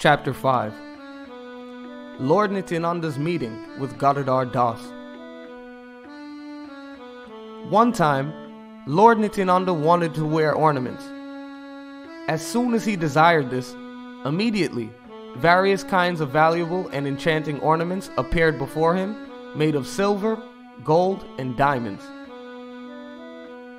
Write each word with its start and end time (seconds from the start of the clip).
Chapter 0.00 0.32
5 0.32 0.72
Lord 2.20 2.50
Nityananda's 2.52 3.18
meeting 3.18 3.78
with 3.78 3.98
Gadadhar 3.98 4.46
Das. 4.46 4.80
One 7.68 7.92
time, 7.92 8.32
Lord 8.86 9.18
Nityananda 9.18 9.74
wanted 9.74 10.14
to 10.14 10.24
wear 10.24 10.54
ornaments. 10.54 11.04
As 12.28 12.40
soon 12.40 12.72
as 12.72 12.82
he 12.82 12.96
desired 12.96 13.50
this, 13.50 13.74
immediately 14.24 14.90
various 15.36 15.84
kinds 15.84 16.22
of 16.22 16.30
valuable 16.30 16.88
and 16.94 17.06
enchanting 17.06 17.60
ornaments 17.60 18.08
appeared 18.16 18.58
before 18.58 18.94
him, 18.94 19.14
made 19.54 19.74
of 19.74 19.86
silver, 19.86 20.42
gold, 20.82 21.26
and 21.36 21.58
diamonds. 21.58 22.02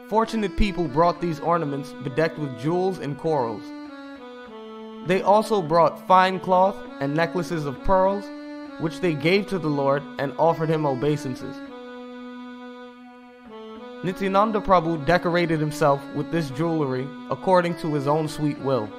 Fortunate 0.07 0.55
people 0.55 0.87
brought 0.87 1.19
these 1.19 1.39
ornaments 1.39 1.95
bedecked 2.03 2.37
with 2.37 2.59
jewels 2.59 2.99
and 2.99 3.17
corals. 3.17 3.63
They 5.07 5.21
also 5.21 5.61
brought 5.61 6.07
fine 6.07 6.39
cloth 6.39 6.75
and 6.99 7.15
necklaces 7.15 7.65
of 7.65 7.83
pearls, 7.83 8.23
which 8.79 8.99
they 8.99 9.13
gave 9.13 9.47
to 9.47 9.59
the 9.59 9.67
Lord 9.67 10.03
and 10.19 10.33
offered 10.37 10.69
him 10.69 10.85
obeisances. 10.85 11.55
Nityananda 14.03 14.61
Prabhu 14.61 15.05
decorated 15.05 15.59
himself 15.59 16.01
with 16.15 16.31
this 16.31 16.49
jewelry 16.51 17.07
according 17.29 17.77
to 17.79 17.93
his 17.93 18.07
own 18.07 18.27
sweet 18.27 18.59
will. 18.59 18.89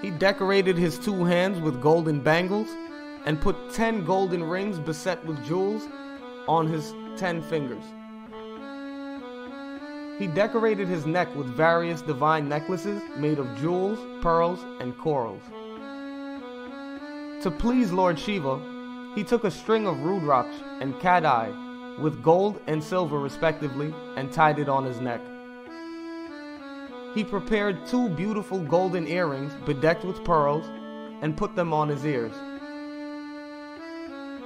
He 0.00 0.10
decorated 0.10 0.76
his 0.76 0.98
two 0.98 1.24
hands 1.24 1.60
with 1.60 1.80
golden 1.80 2.20
bangles 2.20 2.68
and 3.24 3.40
put 3.40 3.72
ten 3.72 4.04
golden 4.04 4.42
rings 4.42 4.78
beset 4.78 5.24
with 5.24 5.44
jewels 5.44 5.82
on 6.48 6.66
his 6.66 6.92
ten 7.16 7.42
fingers. 7.42 7.84
He 10.18 10.26
decorated 10.26 10.88
his 10.88 11.06
neck 11.06 11.34
with 11.34 11.46
various 11.46 12.02
divine 12.02 12.48
necklaces 12.48 13.02
made 13.16 13.38
of 13.38 13.56
jewels, 13.56 13.98
pearls, 14.22 14.60
and 14.80 14.96
corals. 14.98 15.42
To 17.42 17.50
please 17.50 17.90
Lord 17.90 18.18
Shiva, 18.18 18.60
he 19.14 19.24
took 19.24 19.44
a 19.44 19.50
string 19.50 19.86
of 19.86 19.96
Rudraksh 19.96 20.80
and 20.80 20.94
Kadai 20.94 21.98
with 21.98 22.22
gold 22.22 22.60
and 22.66 22.82
silver 22.82 23.18
respectively 23.18 23.92
and 24.16 24.32
tied 24.32 24.58
it 24.58 24.68
on 24.68 24.84
his 24.84 25.00
neck. 25.00 25.20
He 27.14 27.24
prepared 27.24 27.86
two 27.86 28.08
beautiful 28.10 28.58
golden 28.60 29.06
earrings 29.06 29.52
bedecked 29.66 30.04
with 30.04 30.24
pearls 30.24 30.66
and 31.20 31.36
put 31.36 31.54
them 31.54 31.72
on 31.72 31.88
his 31.88 32.04
ears. 32.06 32.32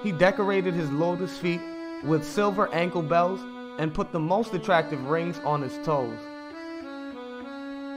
He 0.02 0.12
decorated 0.12 0.74
his 0.74 0.90
lotus 0.90 1.36
feet 1.38 1.60
with 2.04 2.24
silver 2.24 2.72
ankle 2.72 3.02
bells 3.02 3.40
and 3.78 3.94
put 3.94 4.12
the 4.12 4.20
most 4.20 4.54
attractive 4.54 5.04
rings 5.06 5.38
on 5.44 5.62
his 5.62 5.78
toes. 5.84 6.18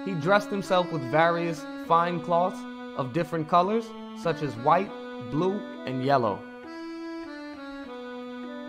He 0.05 0.13
dressed 0.15 0.49
himself 0.49 0.91
with 0.91 1.01
various 1.11 1.65
fine 1.87 2.19
cloths 2.19 2.59
of 2.97 3.13
different 3.13 3.47
colors, 3.47 3.85
such 4.21 4.41
as 4.41 4.55
white, 4.57 4.91
blue, 5.31 5.59
and 5.85 6.03
yellow. 6.03 6.39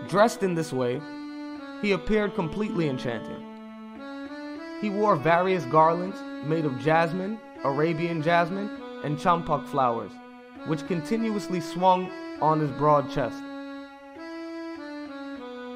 Dressed 0.07 0.43
in 0.43 0.55
this 0.55 0.73
way, 0.73 1.01
he 1.81 1.93
appeared 1.93 2.35
completely 2.35 2.89
enchanting. 2.89 3.45
He 4.81 4.89
wore 4.89 5.15
various 5.15 5.65
garlands 5.65 6.17
made 6.45 6.65
of 6.65 6.79
jasmine, 6.79 7.39
Arabian 7.63 8.21
jasmine, 8.21 8.69
and 9.03 9.17
champak 9.17 9.67
flowers, 9.67 10.11
which 10.67 10.87
continuously 10.87 11.61
swung 11.61 12.11
on 12.41 12.59
his 12.59 12.71
broad 12.71 13.09
chest. 13.11 13.41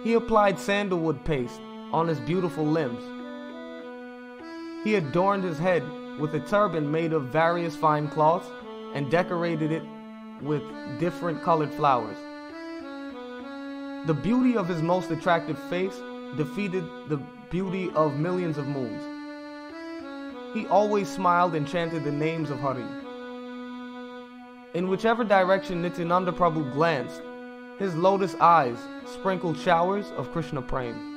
He 0.06 0.14
applied 0.14 0.60
sandalwood 0.60 1.26
paste 1.26 1.60
on 1.92 2.08
his 2.08 2.20
beautiful 2.20 2.64
limbs. 2.64 3.02
He 4.84 4.94
adorned 4.94 5.44
his 5.44 5.58
head 5.58 5.82
with 6.20 6.36
a 6.36 6.42
turban 6.42 6.92
made 6.92 7.12
of 7.12 7.30
various 7.30 7.76
fine 7.76 8.08
cloths 8.10 8.48
and 8.94 9.10
decorated 9.10 9.72
it 9.72 9.82
with 10.44 10.62
different 11.00 11.42
colored 11.42 11.74
flowers. 11.74 12.18
The 14.06 14.14
beauty 14.14 14.56
of 14.56 14.68
his 14.68 14.84
most 14.84 15.10
attractive 15.10 15.58
face 15.72 16.00
defeated 16.38 16.84
the 17.10 17.18
beauty 17.50 17.90
of 17.96 18.20
millions 18.20 18.60
of 18.60 18.68
moons. 18.68 19.02
He 20.54 20.68
always 20.68 21.10
smiled 21.10 21.56
and 21.56 21.68
chanted 21.68 22.04
the 22.04 22.12
names 22.12 22.52
of 22.52 22.60
Hari. 22.60 22.86
In 24.76 24.88
whichever 24.88 25.24
direction 25.24 25.82
Nityananda 25.82 26.32
Prabhu 26.32 26.72
glanced, 26.74 27.24
his 27.78 27.96
lotus 27.96 28.36
eyes 28.40 28.78
sprinkled 29.06 29.58
showers 29.58 30.06
of 30.18 30.32
Krishna 30.32 30.62
Prem. 30.62 31.14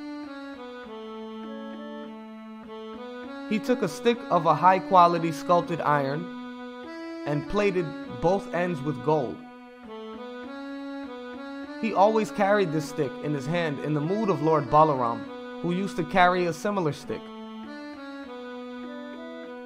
He 3.49 3.59
took 3.59 3.81
a 3.81 3.87
stick 3.87 4.19
of 4.29 4.45
a 4.45 4.53
high 4.53 4.79
quality 4.79 5.31
sculpted 5.31 5.81
iron 5.81 6.23
and 7.25 7.49
plated 7.49 7.85
both 8.21 8.53
ends 8.53 8.81
with 8.81 9.03
gold. 9.03 9.37
He 11.81 11.93
always 11.93 12.29
carried 12.29 12.73
this 12.73 12.89
stick 12.89 13.11
in 13.23 13.33
his 13.33 13.45
hand 13.45 13.79
in 13.79 13.93
the 13.93 14.01
mood 14.01 14.29
of 14.29 14.41
Lord 14.41 14.69
Balaram, 14.69 15.23
who 15.61 15.71
used 15.73 15.95
to 15.95 16.03
carry 16.03 16.45
a 16.45 16.53
similar 16.53 16.91
stick. 16.91 17.21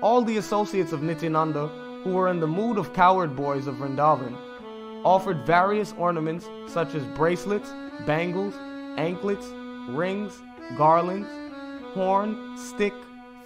All 0.01 0.21
the 0.21 0.37
associates 0.37 0.91
of 0.91 1.01
Nityananda, 1.01 1.67
who 2.03 2.11
were 2.11 2.29
in 2.29 2.39
the 2.39 2.47
mood 2.47 2.77
of 2.77 2.93
cowherd 2.93 3.35
boys 3.35 3.65
of 3.65 3.75
Vrindavan, 3.75 4.37
offered 5.03 5.45
various 5.45 5.93
ornaments 5.97 6.47
such 6.67 6.95
as 6.95 7.03
bracelets, 7.17 7.69
bangles, 8.05 8.53
anklets, 8.97 9.47
rings, 9.89 10.41
garlands, 10.77 11.27
horn, 11.93 12.57
stick, 12.57 12.93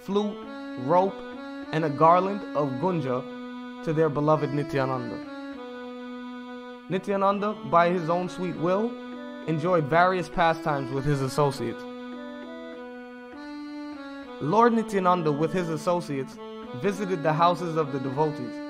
flute, 0.00 0.36
rope, 0.86 1.14
and 1.72 1.84
a 1.84 1.90
garland 1.90 2.40
of 2.56 2.68
gunja 2.80 3.22
to 3.84 3.92
their 3.92 4.08
beloved 4.08 4.52
Nityananda. 4.54 5.18
Nityananda, 6.88 7.54
by 7.70 7.90
his 7.90 8.08
own 8.08 8.28
sweet 8.28 8.56
will, 8.56 8.90
enjoyed 9.46 9.84
various 9.84 10.28
pastimes 10.28 10.90
with 10.92 11.04
his 11.04 11.20
associates. 11.20 11.82
Lord 14.40 14.72
Nityananda, 14.72 15.32
with 15.32 15.52
his 15.52 15.68
associates, 15.68 16.38
visited 16.80 17.22
the 17.22 17.32
houses 17.32 17.76
of 17.76 17.92
the 17.92 17.98
devotees. 17.98 18.67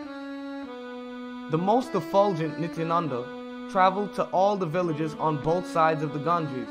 The 1.50 1.56
most 1.56 1.94
effulgent 1.94 2.60
Nityananda 2.60 3.68
traveled 3.70 4.12
to 4.16 4.24
all 4.24 4.58
the 4.58 4.66
villages 4.66 5.14
on 5.14 5.42
both 5.42 5.66
sides 5.66 6.02
of 6.02 6.12
the 6.12 6.18
Ganges. 6.18 6.68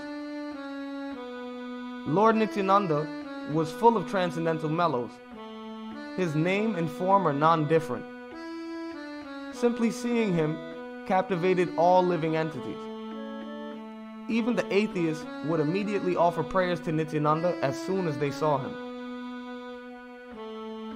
Lord 2.08 2.36
Nityananda 2.36 3.08
was 3.54 3.72
full 3.72 3.98
of 3.98 4.08
transcendental 4.08 4.70
mellows. 4.70 5.10
His 6.16 6.36
name 6.36 6.76
and 6.76 6.92
form 6.92 7.28
are 7.28 7.34
non 7.34 7.68
different. 7.68 8.06
Simply 9.52 9.90
seeing 9.90 10.32
him 10.32 10.56
captivated 11.08 11.74
all 11.76 12.04
living 12.06 12.36
entities. 12.36 12.78
Even 14.30 14.56
the 14.56 14.72
atheists 14.72 15.26
would 15.46 15.60
immediately 15.60 16.16
offer 16.16 16.44
prayers 16.44 16.80
to 16.82 16.92
Nityananda 16.92 17.58
as 17.64 17.82
soon 17.82 18.08
as 18.08 18.20
they 18.20 18.30
saw 18.30 18.60
him. 18.60 18.76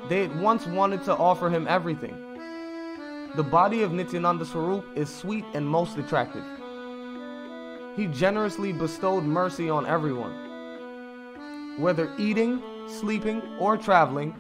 They 0.08 0.26
at 0.26 0.36
once 0.36 0.68
wanted 0.68 1.04
to 1.06 1.16
offer 1.18 1.50
him 1.50 1.66
everything. 1.68 2.31
The 3.34 3.44
body 3.44 3.82
of 3.84 3.94
Nityananda 3.94 4.44
Swarup 4.44 4.86
is 4.94 5.14
sweet 5.14 5.46
and 5.54 5.66
most 5.66 5.98
attractive. 5.98 6.44
He 7.96 8.08
generously 8.08 8.74
bestowed 8.74 9.24
mercy 9.24 9.70
on 9.70 9.86
everyone. 9.86 10.34
Whether 11.80 12.14
eating, 12.18 12.62
sleeping, 12.90 13.42
or 13.58 13.78
traveling, 13.78 14.36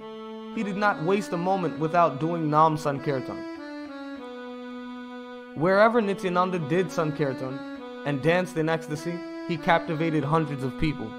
he 0.55 0.63
did 0.63 0.75
not 0.75 1.03
waste 1.03 1.31
a 1.31 1.37
moment 1.37 1.79
without 1.79 2.19
doing 2.19 2.49
Nam 2.49 2.75
Sankirtan. 2.75 3.37
Wherever 5.55 6.01
Nityananda 6.01 6.59
did 6.59 6.91
Sankirtan 6.91 7.57
and 8.05 8.21
danced 8.21 8.57
in 8.57 8.67
ecstasy, 8.67 9.17
he 9.47 9.55
captivated 9.55 10.25
hundreds 10.25 10.65
of 10.65 10.77
people. 10.81 11.09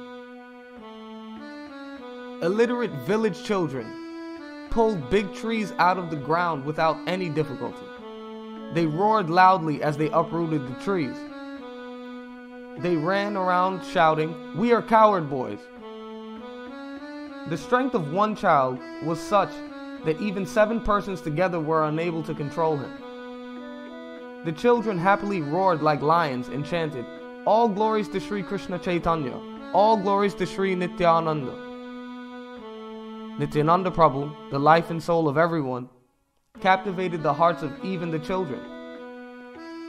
Illiterate 2.42 2.92
village 3.06 3.42
children 3.44 4.01
pulled 4.72 5.10
big 5.10 5.34
trees 5.34 5.70
out 5.78 5.98
of 5.98 6.08
the 6.08 6.16
ground 6.16 6.64
without 6.64 6.96
any 7.06 7.28
difficulty. 7.28 7.84
They 8.72 8.86
roared 8.86 9.28
loudly 9.28 9.82
as 9.82 9.98
they 9.98 10.08
uprooted 10.08 10.66
the 10.66 10.82
trees. 10.82 11.14
They 12.78 12.96
ran 12.96 13.36
around 13.36 13.84
shouting, 13.84 14.56
We 14.56 14.72
are 14.72 14.80
cowherd 14.80 15.28
boys. 15.28 15.58
The 17.50 17.58
strength 17.58 17.94
of 17.94 18.12
one 18.12 18.34
child 18.34 18.78
was 19.04 19.20
such 19.20 19.50
that 20.06 20.18
even 20.22 20.46
seven 20.46 20.80
persons 20.80 21.20
together 21.20 21.60
were 21.60 21.84
unable 21.84 22.22
to 22.22 22.34
control 22.34 22.78
him. 22.78 22.92
The 24.46 24.52
children 24.52 24.96
happily 24.96 25.42
roared 25.42 25.82
like 25.82 26.00
lions 26.00 26.48
and 26.48 26.64
chanted, 26.64 27.04
All 27.44 27.68
glories 27.68 28.08
to 28.08 28.20
Sri 28.20 28.42
Krishna 28.42 28.78
Chaitanya, 28.78 29.38
all 29.74 29.98
glories 29.98 30.34
to 30.36 30.46
Sri 30.46 30.74
Nityananda. 30.74 31.71
Nityananda 33.38 33.90
Prabhu, 33.90 34.50
the 34.50 34.58
life 34.58 34.90
and 34.90 35.02
soul 35.02 35.26
of 35.26 35.38
everyone, 35.38 35.88
captivated 36.60 37.22
the 37.22 37.32
hearts 37.32 37.62
of 37.62 37.72
even 37.82 38.10
the 38.10 38.18
children. 38.18 38.60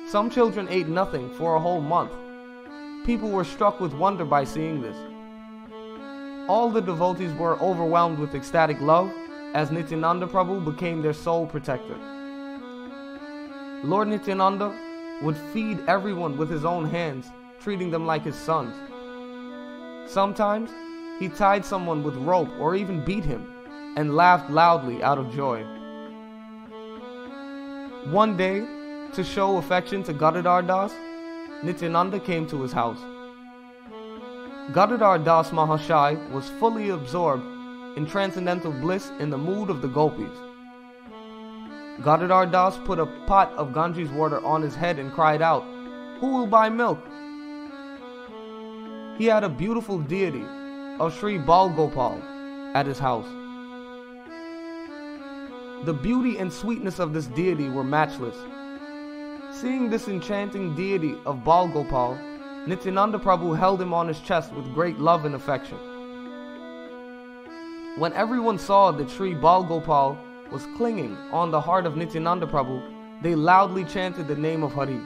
Some 0.08 0.30
children 0.30 0.68
ate 0.70 0.88
nothing 0.88 1.30
for 1.36 1.56
a 1.56 1.60
whole 1.60 1.82
month. 1.82 2.14
People 3.06 3.30
were 3.30 3.44
struck 3.44 3.82
with 3.82 3.94
wonder 3.94 4.24
by 4.24 4.46
seeing 4.46 4.82
this. 4.82 4.96
All 6.48 6.70
the 6.70 6.82
devotees 6.82 7.34
were 7.34 7.60
overwhelmed 7.60 8.18
with 8.18 8.34
ecstatic 8.34 8.80
love 8.80 9.12
as 9.54 9.72
Nityananda 9.72 10.28
Prabhu 10.28 10.64
became 10.64 11.02
their 11.02 11.14
sole 11.14 11.46
protector. 11.46 11.98
Lord 13.84 14.08
Nityananda 14.08 14.74
would 15.22 15.36
feed 15.52 15.80
everyone 15.88 16.38
with 16.38 16.50
his 16.50 16.64
own 16.64 16.86
hands, 16.86 17.30
treating 17.60 17.92
them 17.92 18.06
like 18.06 18.24
his 18.24 18.36
sons. 18.36 18.74
Sometimes 20.10 20.72
he 21.20 21.30
tied 21.30 21.64
someone 21.66 22.04
with 22.04 22.16
rope 22.16 22.50
or 22.60 22.76
even 22.76 23.04
beat 23.06 23.24
him 23.24 23.48
and 23.96 24.16
laughed 24.16 24.50
loudly 24.50 25.04
out 25.04 25.18
of 25.18 25.34
joy. 25.34 25.64
One 28.12 28.36
day, 28.36 28.66
to 29.14 29.24
show 29.24 29.58
affection 29.58 30.04
to 30.04 30.14
Gadadhar 30.14 30.64
Das, 30.64 30.94
Nityananda 31.64 32.20
came 32.20 32.48
to 32.48 32.62
his 32.62 32.72
house. 32.72 33.00
Gadadhar 34.74 35.20
Das 35.20 35.52
Mahashai 35.52 36.32
was 36.32 36.50
fully 36.60 36.90
absorbed 36.90 37.44
in 37.96 38.06
transcendental 38.08 38.72
bliss 38.72 39.12
in 39.20 39.30
the 39.30 39.38
mood 39.38 39.70
of 39.70 39.82
the 39.82 39.88
gopis. 39.88 40.36
Gadadhar 42.04 42.48
Das 42.48 42.78
put 42.86 42.98
a 42.98 43.06
pot 43.28 43.54
of 43.54 43.74
Ganges 43.74 44.10
water 44.10 44.44
on 44.44 44.62
his 44.64 44.74
head 44.74 44.98
and 44.98 45.14
cried 45.14 45.42
out, 45.42 45.64
Who 46.20 46.28
will 46.28 46.48
buy 46.48 46.70
milk? 46.70 47.00
He 49.18 49.26
had 49.26 49.44
a 49.44 49.50
beautiful 49.50 50.00
deity 50.00 50.44
of 51.00 51.18
Sri 51.18 51.38
Bal 51.38 51.70
Gopal 51.70 52.22
at 52.76 52.86
his 52.86 53.00
house. 53.00 53.28
The 55.86 55.94
beauty 55.94 56.38
and 56.38 56.54
sweetness 56.54 57.00
of 57.00 57.14
this 57.14 57.26
deity 57.28 57.68
were 57.68 57.84
matchless. 57.84 58.38
Seeing 59.52 59.90
this 59.90 60.08
enchanting 60.08 60.76
deity 60.76 61.16
of 61.26 61.44
Bal 61.44 61.68
Gopal, 61.68 62.18
Nityananda 62.68 63.20
Prabhu 63.20 63.58
held 63.58 63.82
him 63.82 63.94
on 63.94 64.08
his 64.08 64.20
chest 64.20 64.54
with 64.54 64.74
great 64.74 65.00
love 65.00 65.26
and 65.26 65.36
affection. 65.36 65.78
When 67.98 68.14
everyone 68.14 68.58
saw 68.58 68.92
that 68.92 69.10
Sri 69.10 69.34
Bal 69.34 69.64
Gopal 69.64 70.18
was 70.52 70.66
clinging 70.78 71.18
on 71.32 71.52
the 71.52 71.60
heart 71.60 71.86
of 71.86 71.98
Nityananda 71.98 72.48
Prabhu, 72.48 72.82
they 73.22 73.36
loudly 73.36 73.84
chanted 73.84 74.28
the 74.28 74.36
name 74.36 74.64
of 74.64 74.74
Hari. 74.74 75.00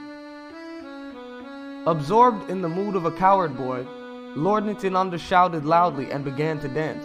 Absorbed 1.86 2.50
in 2.50 2.62
the 2.62 2.70
mood 2.70 2.96
of 2.96 3.06
a 3.06 3.12
cowherd 3.12 3.56
boy, 3.56 3.86
Lord 4.36 4.66
Nityananda 4.66 5.18
shouted 5.18 5.66
loudly 5.66 6.12
and 6.12 6.24
began 6.24 6.60
to 6.60 6.68
dance. 6.68 7.04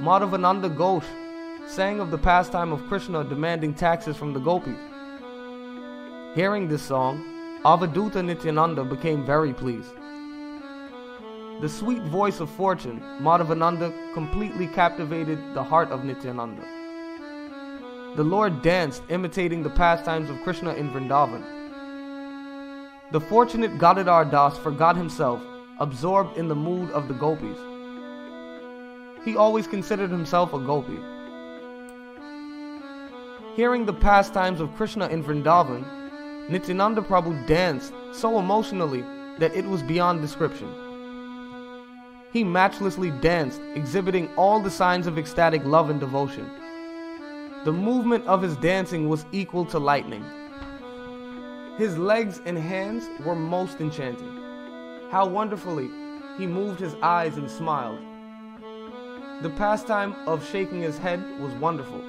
Madhavananda 0.00 0.74
Ghosh 0.74 1.04
sang 1.68 2.00
of 2.00 2.10
the 2.10 2.18
pastime 2.18 2.72
of 2.72 2.86
Krishna 2.88 3.24
demanding 3.24 3.74
taxes 3.74 4.16
from 4.16 4.32
the 4.32 4.40
gopis. 4.40 4.78
Hearing 6.34 6.68
this 6.68 6.82
song, 6.82 7.24
Avadhuta 7.64 8.24
Nityananda 8.24 8.84
became 8.84 9.24
very 9.24 9.54
pleased. 9.54 9.94
The 11.60 11.68
sweet 11.68 12.02
voice 12.02 12.40
of 12.40 12.50
fortune, 12.50 13.00
Madhavananda, 13.20 14.12
completely 14.12 14.66
captivated 14.66 15.38
the 15.54 15.62
heart 15.62 15.90
of 15.90 16.04
Nityananda. 16.04 16.62
The 18.16 18.24
Lord 18.24 18.62
danced, 18.62 19.02
imitating 19.08 19.62
the 19.62 19.70
pastimes 19.70 20.30
of 20.30 20.42
Krishna 20.42 20.74
in 20.74 20.90
Vrindavan. 20.90 21.63
The 23.14 23.20
fortunate 23.20 23.78
Gadadhar 23.78 24.24
Das 24.24 24.58
forgot 24.58 24.96
himself, 24.96 25.40
absorbed 25.78 26.36
in 26.36 26.48
the 26.48 26.56
mood 26.56 26.90
of 26.90 27.06
the 27.06 27.14
gopis. 27.14 27.56
He 29.24 29.36
always 29.36 29.68
considered 29.68 30.10
himself 30.10 30.52
a 30.52 30.58
gopi. 30.58 30.98
Hearing 33.54 33.86
the 33.86 33.92
pastimes 33.92 34.58
of 34.58 34.74
Krishna 34.74 35.06
in 35.06 35.22
Vrindavan, 35.22 36.50
Nityananda 36.50 37.02
Prabhu 37.02 37.46
danced 37.46 37.92
so 38.12 38.40
emotionally 38.40 39.02
that 39.38 39.54
it 39.54 39.64
was 39.64 39.84
beyond 39.84 40.20
description. 40.20 40.74
He 42.32 42.42
matchlessly 42.42 43.12
danced, 43.12 43.60
exhibiting 43.76 44.28
all 44.34 44.58
the 44.58 44.72
signs 44.72 45.06
of 45.06 45.18
ecstatic 45.18 45.64
love 45.64 45.88
and 45.88 46.00
devotion. 46.00 46.50
The 47.64 47.72
movement 47.72 48.26
of 48.26 48.42
his 48.42 48.56
dancing 48.56 49.08
was 49.08 49.24
equal 49.30 49.66
to 49.66 49.78
lightning. 49.78 50.24
His 51.76 51.98
legs 51.98 52.40
and 52.44 52.56
hands 52.56 53.08
were 53.24 53.34
most 53.34 53.80
enchanting. 53.80 54.38
How 55.10 55.26
wonderfully 55.26 55.90
he 56.38 56.46
moved 56.46 56.78
his 56.78 56.94
eyes 57.02 57.36
and 57.36 57.50
smiled. 57.50 57.98
The 59.42 59.50
pastime 59.50 60.14
of 60.28 60.48
shaking 60.48 60.82
his 60.82 60.98
head 60.98 61.20
was 61.40 61.52
wonderful. 61.54 62.00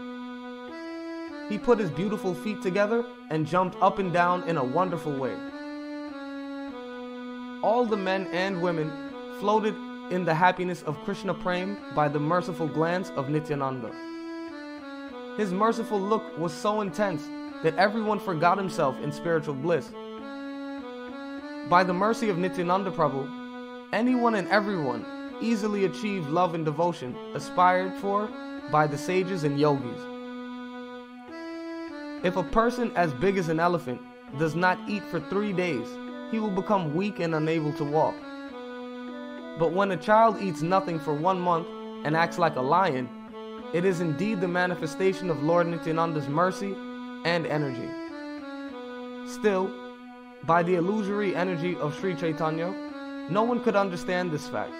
He 1.49 1.57
put 1.57 1.79
his 1.79 1.89
beautiful 1.89 2.35
feet 2.35 2.61
together 2.61 3.03
and 3.31 3.47
jumped 3.47 3.75
up 3.81 3.97
and 3.97 4.13
down 4.13 4.43
in 4.47 4.57
a 4.57 4.63
wonderful 4.63 5.17
way. 5.17 5.35
All 7.63 7.87
the 7.87 7.97
men 7.97 8.27
and 8.27 8.61
women 8.61 8.91
floated 9.39 9.73
in 10.11 10.25
the 10.25 10.35
happiness 10.35 10.83
of 10.83 11.03
Krishna 11.05 11.33
Prem 11.33 11.77
by 11.95 12.07
the 12.07 12.19
merciful 12.19 12.67
glance 12.67 13.09
of 13.15 13.29
Nityananda. 13.29 13.91
His 15.37 15.51
merciful 15.51 15.99
look 15.99 16.37
was 16.37 16.53
so 16.53 16.81
intense 16.81 17.27
that 17.65 17.75
everyone 17.77 18.19
forgot 18.19 18.59
himself 18.59 18.95
in 19.01 19.11
spiritual 19.11 19.55
bliss. 19.55 19.89
By 21.67 21.83
the 21.83 21.95
mercy 21.95 22.29
of 22.29 22.37
Nityananda 22.37 22.91
Prabhu, 22.91 23.27
anyone 23.91 24.35
and 24.35 24.47
everyone 24.49 25.03
easily 25.41 25.85
achieved 25.85 26.29
love 26.29 26.53
and 26.53 26.63
devotion 26.63 27.15
aspired 27.33 27.95
for 27.95 28.29
by 28.71 28.85
the 28.85 28.99
sages 28.99 29.45
and 29.45 29.59
yogis. 29.59 29.99
If 32.23 32.35
a 32.35 32.43
person 32.43 32.91
as 32.95 33.11
big 33.13 33.35
as 33.35 33.49
an 33.49 33.59
elephant 33.59 33.99
does 34.37 34.53
not 34.53 34.77
eat 34.87 35.01
for 35.09 35.19
three 35.19 35.51
days, 35.51 35.87
he 36.29 36.37
will 36.37 36.51
become 36.51 36.93
weak 36.93 37.19
and 37.19 37.33
unable 37.33 37.73
to 37.77 37.83
walk. 37.83 38.13
But 39.57 39.73
when 39.73 39.89
a 39.89 39.97
child 39.97 40.39
eats 40.39 40.61
nothing 40.61 40.99
for 40.99 41.15
one 41.15 41.39
month 41.39 41.65
and 42.03 42.15
acts 42.15 42.37
like 42.37 42.57
a 42.57 42.61
lion, 42.61 43.09
it 43.73 43.85
is 43.85 44.01
indeed 44.01 44.39
the 44.39 44.47
manifestation 44.47 45.31
of 45.31 45.41
Lord 45.41 45.65
Nityananda's 45.65 46.27
mercy 46.27 46.75
and 47.25 47.45
energy. 47.47 47.89
Still, 49.29 49.69
by 50.43 50.63
the 50.63 50.75
illusory 50.75 51.35
energy 51.35 51.75
of 51.77 51.97
Sri 51.99 52.15
Chaitanya, 52.15 52.73
no 53.29 53.41
one 53.43 53.59
could 53.63 53.75
understand 53.75 54.31
this 54.31 54.47
fact. 54.47 54.71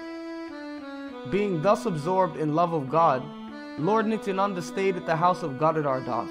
Being 1.32 1.62
thus 1.64 1.88
absorbed 1.88 2.38
in 2.38 2.54
love 2.54 2.74
of 2.74 2.90
God, 2.90 3.24
Lord 3.80 4.06
Nityananda 4.06 4.62
stayed 4.62 4.96
at 4.96 5.08
the 5.08 5.16
house 5.16 5.42
of 5.42 5.60
Gadadhar 5.60 6.02
Das. 6.02 6.30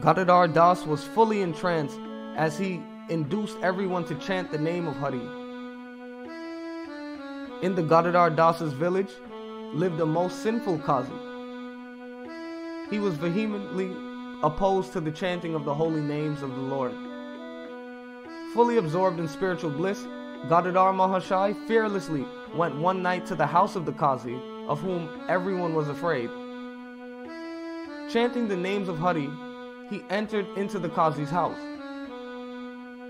Gadadhar 0.00 0.46
Das 0.46 0.86
was 0.86 1.02
fully 1.02 1.42
entranced 1.42 1.98
as 2.36 2.56
he 2.56 2.80
induced 3.08 3.58
everyone 3.62 4.04
to 4.04 4.14
chant 4.14 4.52
the 4.52 4.58
name 4.58 4.86
of 4.86 4.94
Hari. 4.96 5.20
In 7.62 7.74
the 7.74 7.82
Gadadhar 7.82 8.30
Das's 8.30 8.72
village 8.72 9.10
lived 9.74 10.00
a 10.00 10.06
most 10.06 10.42
sinful 10.42 10.78
Qazi. 10.78 11.31
He 12.92 12.98
was 12.98 13.14
vehemently 13.14 13.96
opposed 14.42 14.92
to 14.92 15.00
the 15.00 15.10
chanting 15.10 15.54
of 15.54 15.64
the 15.64 15.72
holy 15.72 16.02
names 16.02 16.42
of 16.42 16.50
the 16.50 16.60
Lord. 16.60 16.92
Fully 18.52 18.76
absorbed 18.76 19.18
in 19.18 19.26
spiritual 19.26 19.70
bliss, 19.70 20.06
Gadadhar 20.50 20.92
Mahashai 20.92 21.66
fearlessly 21.66 22.26
went 22.54 22.76
one 22.76 23.02
night 23.02 23.24
to 23.28 23.34
the 23.34 23.46
house 23.46 23.76
of 23.76 23.86
the 23.86 23.92
Qazi, 23.92 24.38
of 24.68 24.78
whom 24.78 25.08
everyone 25.26 25.74
was 25.74 25.88
afraid. 25.88 26.28
Chanting 28.12 28.46
the 28.46 28.58
names 28.58 28.90
of 28.90 28.98
Hari, 28.98 29.30
he 29.88 30.04
entered 30.10 30.46
into 30.58 30.78
the 30.78 30.90
Qazi's 30.90 31.30
house. 31.30 31.58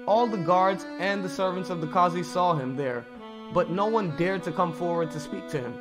All 0.06 0.28
the 0.28 0.44
guards 0.44 0.86
and 1.00 1.24
the 1.24 1.28
servants 1.28 1.70
of 1.70 1.80
the 1.80 1.88
Qazi 1.88 2.24
saw 2.24 2.54
him 2.54 2.76
there, 2.76 3.04
but 3.52 3.68
no 3.68 3.86
one 3.86 4.16
dared 4.16 4.44
to 4.44 4.52
come 4.52 4.72
forward 4.72 5.10
to 5.10 5.18
speak 5.18 5.48
to 5.48 5.58
him. 5.58 5.74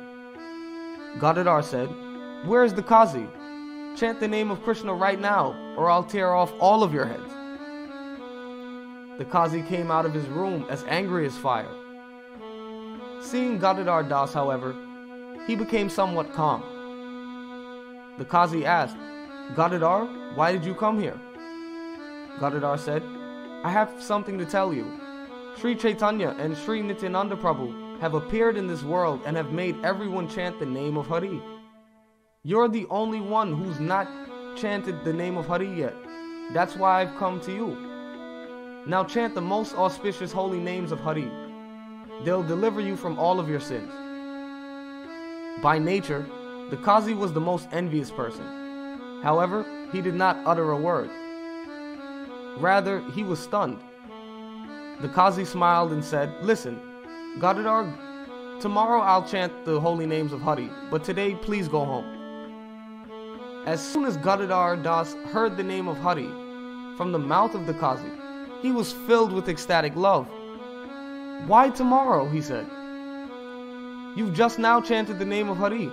Gadadhar 1.20 1.62
said, 1.62 1.88
Where 2.44 2.64
is 2.64 2.74
the 2.74 2.82
Qazi? 2.82 3.28
Chant 3.96 4.20
the 4.20 4.28
name 4.28 4.50
of 4.50 4.62
Krishna 4.62 4.94
right 4.94 5.20
now, 5.20 5.54
or 5.76 5.90
I'll 5.90 6.02
tear 6.02 6.32
off 6.32 6.52
all 6.58 6.82
of 6.82 6.94
your 6.94 7.04
heads. 7.04 7.32
The 9.18 9.24
Qazi 9.26 9.66
came 9.68 9.90
out 9.90 10.06
of 10.06 10.14
his 10.14 10.26
room 10.26 10.64
as 10.70 10.82
angry 10.84 11.26
as 11.26 11.36
fire. 11.36 11.68
Seeing 13.20 13.58
Gadadhar 13.58 14.04
Das, 14.04 14.32
however, 14.32 14.74
he 15.46 15.54
became 15.54 15.90
somewhat 15.90 16.32
calm. 16.32 16.62
The 18.18 18.24
Qazi 18.24 18.64
asked, 18.64 18.96
Gadadhar, 19.54 20.06
why 20.34 20.52
did 20.52 20.64
you 20.64 20.74
come 20.74 20.98
here? 20.98 21.20
Gadadhar 22.40 22.78
said, 22.78 23.02
I 23.62 23.70
have 23.70 23.92
something 24.02 24.38
to 24.38 24.46
tell 24.46 24.72
you. 24.72 24.90
Sri 25.58 25.76
Chaitanya 25.76 26.34
and 26.38 26.56
Sri 26.56 26.82
Nityananda 26.82 27.36
Prabhu 27.36 28.00
have 28.00 28.14
appeared 28.14 28.56
in 28.56 28.66
this 28.66 28.82
world 28.82 29.20
and 29.26 29.36
have 29.36 29.52
made 29.52 29.76
everyone 29.84 30.28
chant 30.28 30.58
the 30.58 30.66
name 30.66 30.96
of 30.96 31.06
Hari. 31.06 31.40
You're 32.44 32.68
the 32.68 32.86
only 32.90 33.20
one 33.20 33.54
who's 33.54 33.78
not 33.78 34.08
chanted 34.56 35.04
the 35.04 35.12
name 35.12 35.36
of 35.36 35.46
Hari 35.46 35.72
yet. 35.72 35.94
That's 36.52 36.74
why 36.74 37.00
I've 37.00 37.16
come 37.16 37.40
to 37.42 37.52
you. 37.52 38.84
Now 38.84 39.04
chant 39.04 39.36
the 39.36 39.40
most 39.40 39.76
auspicious 39.76 40.32
holy 40.32 40.58
names 40.58 40.90
of 40.90 40.98
Hari. 40.98 41.30
They'll 42.24 42.42
deliver 42.42 42.80
you 42.80 42.96
from 42.96 43.16
all 43.16 43.38
of 43.38 43.48
your 43.48 43.60
sins. 43.60 43.92
By 45.62 45.78
nature, 45.78 46.26
the 46.70 46.78
Qazi 46.78 47.16
was 47.16 47.32
the 47.32 47.40
most 47.40 47.68
envious 47.70 48.10
person. 48.10 49.20
However, 49.22 49.64
he 49.92 50.00
did 50.00 50.14
not 50.14 50.36
utter 50.44 50.72
a 50.72 50.76
word. 50.76 51.10
Rather, 52.58 53.08
he 53.12 53.22
was 53.22 53.38
stunned. 53.38 53.78
The 55.00 55.08
Qazi 55.08 55.46
smiled 55.46 55.92
and 55.92 56.04
said, 56.04 56.34
Listen, 56.42 56.80
Gadadhar 57.40 57.84
Tomorrow 58.60 59.00
I'll 59.00 59.28
chant 59.28 59.64
the 59.64 59.78
holy 59.80 60.06
names 60.06 60.32
of 60.32 60.40
Hari, 60.40 60.70
but 60.90 61.04
today 61.04 61.36
please 61.36 61.68
go 61.68 61.84
home. 61.84 62.21
As 63.64 63.80
soon 63.80 64.04
as 64.06 64.16
Gadadhar 64.16 64.74
Das 64.74 65.14
heard 65.30 65.56
the 65.56 65.62
name 65.62 65.86
of 65.86 65.96
Hari 65.98 66.28
from 66.96 67.12
the 67.12 67.18
mouth 67.18 67.54
of 67.54 67.64
the 67.64 67.74
Qazi, 67.74 68.10
he 68.60 68.72
was 68.72 68.92
filled 68.92 69.32
with 69.32 69.48
ecstatic 69.48 69.94
love. 69.94 70.26
Why 71.46 71.70
tomorrow? 71.70 72.28
he 72.28 72.42
said. 72.42 72.66
You've 74.16 74.34
just 74.34 74.58
now 74.58 74.80
chanted 74.80 75.20
the 75.20 75.24
name 75.24 75.48
of 75.48 75.58
Hari. 75.58 75.86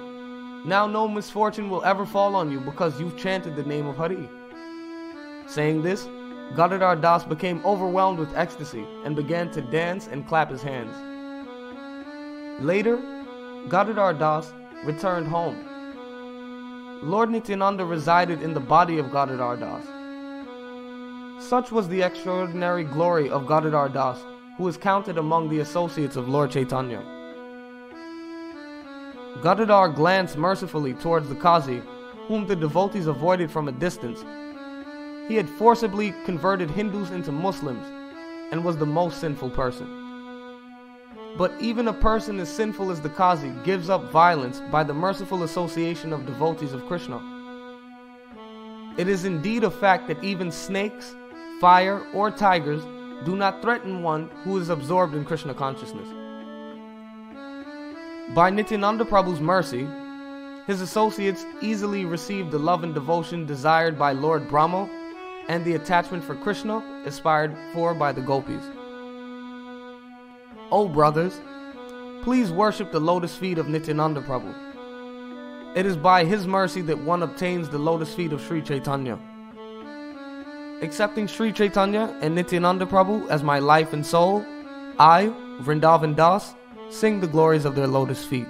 Now 0.66 0.88
no 0.88 1.08
misfortune 1.08 1.70
will 1.70 1.84
ever 1.86 2.08
fall 2.08 2.36
on 2.36 2.52
you 2.52 2.60
because 2.60 3.00
you've 3.00 3.18
chanted 3.18 3.56
the 3.56 3.64
name 3.64 3.86
of 3.86 3.98
Hari. 3.98 4.28
Saying 5.46 5.84
this, 5.84 6.08
Gadadhar 6.56 6.96
Das 6.96 7.24
became 7.24 7.64
overwhelmed 7.64 8.18
with 8.18 8.36
ecstasy 8.36 8.84
and 9.06 9.16
began 9.16 9.52
to 9.52 9.62
dance 9.62 10.08
and 10.08 10.28
clap 10.28 10.50
his 10.50 10.64
hands. 10.64 10.96
Later, 12.64 12.98
Gadadhar 13.70 14.16
Das 14.16 14.52
returned 14.84 15.28
home. 15.28 15.69
Lord 17.02 17.30
Nityananda 17.30 17.86
resided 17.86 18.42
in 18.42 18.54
the 18.54 18.60
body 18.60 18.98
of 18.98 19.10
Gadadhar 19.10 19.56
Das. 19.56 19.86
Such 21.42 21.72
was 21.72 21.88
the 21.88 22.02
extraordinary 22.02 22.84
glory 22.84 23.30
of 23.30 23.48
Gadadhar 23.48 23.88
Das, 23.88 24.20
who 24.58 24.68
is 24.68 24.76
counted 24.76 25.18
among 25.18 25.48
the 25.48 25.60
associates 25.60 26.18
of 26.18 26.28
Lord 26.28 26.52
Chaitanya. 26.52 27.02
Gadadhar 29.42 29.88
glanced 29.88 30.36
mercifully 30.36 30.94
towards 30.94 31.30
the 31.30 31.36
Qazi, 31.36 31.82
whom 32.28 32.46
the 32.46 32.56
devotees 32.56 33.08
avoided 33.08 33.50
from 33.50 33.70
a 33.70 33.72
distance. 33.72 34.26
He 35.30 35.36
had 35.36 35.48
forcibly 35.48 36.14
converted 36.26 36.70
Hindus 36.70 37.12
into 37.12 37.32
Muslims 37.32 37.88
and 38.52 38.66
was 38.66 38.76
the 38.76 38.86
most 38.86 39.22
sinful 39.22 39.52
person. 39.52 39.99
But 41.38 41.54
even 41.60 41.88
a 41.88 41.94
person 41.94 42.40
as 42.40 42.50
sinful 42.50 42.92
as 42.92 43.02
the 43.02 43.10
Qazi 43.10 43.64
gives 43.64 43.90
up 43.90 44.12
violence 44.12 44.62
by 44.72 44.84
the 44.84 44.94
merciful 44.94 45.44
association 45.44 46.12
of 46.12 46.26
devotees 46.26 46.74
of 46.74 46.86
Krishna. 46.88 47.22
It 48.98 49.08
is 49.08 49.24
indeed 49.24 49.64
a 49.64 49.72
fact 49.72 50.08
that 50.08 50.24
even 50.24 50.52
snakes, 50.52 51.16
fire, 51.62 52.06
or 52.14 52.32
tigers 52.32 52.84
do 53.26 53.36
not 53.36 53.62
threaten 53.62 54.04
one 54.04 54.30
who 54.44 54.58
is 54.58 54.70
absorbed 54.70 55.14
in 55.14 55.24
Krishna 55.24 55.54
consciousness. 55.54 56.08
By 58.36 58.50
Nityananda 58.50 59.06
Prabhu's 59.06 59.40
mercy, 59.40 59.88
his 60.68 60.82
associates 60.82 61.46
easily 61.62 62.06
received 62.06 62.52
the 62.52 62.60
love 62.60 62.84
and 62.84 62.94
devotion 62.94 63.46
desired 63.46 63.98
by 63.98 64.12
Lord 64.12 64.48
Brahma 64.50 64.90
and 65.48 65.66
the 65.66 65.74
attachment 65.76 66.24
for 66.24 66.36
Krishna 66.36 66.84
aspired 67.06 67.56
for 67.74 67.94
by 67.94 68.12
the 68.12 68.22
gopis. 68.22 68.64
O 70.72 70.88
brothers, 70.88 71.40
please 72.24 72.52
worship 72.52 72.92
the 72.92 73.00
lotus 73.00 73.36
feet 73.36 73.58
of 73.58 73.68
Nityananda 73.68 74.22
Prabhu. 74.22 74.54
It 75.76 75.86
is 75.86 75.98
by 75.98 76.26
his 76.26 76.46
mercy 76.46 76.82
that 76.84 77.00
one 77.00 77.24
obtains 77.24 77.70
the 77.70 77.80
lotus 77.80 78.14
feet 78.14 78.34
of 78.34 78.42
Sri 78.42 78.62
Chaitanya. 78.62 79.18
Accepting 80.82 81.28
Sri 81.28 81.52
Chaitanya 81.52 82.16
and 82.22 82.36
Nityananda 82.36 82.86
Prabhu 82.86 83.28
as 83.30 83.44
my 83.44 83.60
life 83.60 83.94
and 83.94 84.06
soul, 84.06 84.46
I, 85.00 85.34
Vrindavan 85.62 86.16
Das, 86.16 86.54
sing 86.90 87.20
the 87.20 87.28
glories 87.28 87.66
of 87.66 87.76
their 87.76 87.88
lotus 87.88 88.24
feet. 88.24 88.48